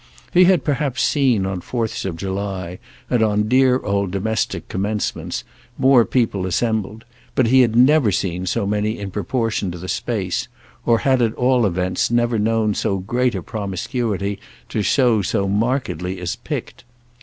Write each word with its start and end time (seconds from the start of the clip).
He 0.33 0.45
had 0.45 0.63
perhaps 0.63 1.03
seen, 1.03 1.45
on 1.45 1.61
Fourths 1.61 2.05
of 2.05 2.17
July 2.17 2.79
and 3.07 3.21
on 3.21 3.47
dear 3.47 3.77
old 3.81 4.09
domestic 4.09 4.67
Commencements, 4.67 5.43
more 5.77 6.05
people 6.05 6.47
assembled, 6.47 7.05
but 7.35 7.45
he 7.45 7.61
had 7.61 7.75
never 7.75 8.11
seen 8.11 8.47
so 8.47 8.65
many 8.65 8.97
in 8.97 9.11
proportion 9.11 9.69
to 9.69 9.77
the 9.77 9.87
space, 9.87 10.47
or 10.87 10.97
had 11.05 11.21
at 11.21 11.35
all 11.35 11.67
events 11.67 12.09
never 12.09 12.39
known 12.39 12.73
so 12.73 12.97
great 12.97 13.35
a 13.35 13.43
promiscuity 13.43 14.39
to 14.69 14.81
show 14.81 15.21
so 15.21 15.47
markedly 15.47 16.19
as 16.19 16.35
picked. 16.35 16.83